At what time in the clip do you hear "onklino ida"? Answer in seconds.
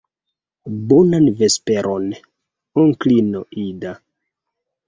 2.85-3.93